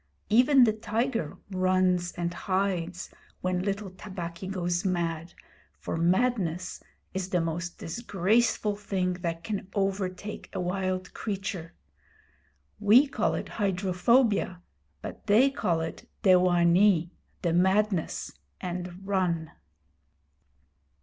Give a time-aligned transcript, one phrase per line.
[0.31, 3.11] Even the tiger runs and hides
[3.41, 5.35] when little Tabaqui goes mad,
[5.77, 6.81] for madness
[7.13, 11.75] is the most disgraceful thing that can overtake a wild creature.
[12.79, 14.63] We call it hydrophobia,
[15.03, 17.11] but they call it dewanee
[17.43, 19.51] the madness and run.